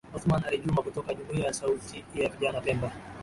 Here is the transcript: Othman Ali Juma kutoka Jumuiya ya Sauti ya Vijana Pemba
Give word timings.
Othman 0.15 0.43
Ali 0.47 0.57
Juma 0.59 0.81
kutoka 0.81 1.13
Jumuiya 1.13 1.45
ya 1.45 1.53
Sauti 1.53 2.03
ya 2.15 2.29
Vijana 2.29 2.61
Pemba 2.61 2.91